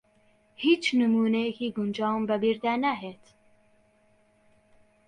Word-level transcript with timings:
ھیچ 0.63 0.83
نموونەیەکی 0.99 1.67
گونجاوم 1.75 2.23
بە 2.29 2.35
بیردا 2.43 2.73
ناھێت. 2.83 3.23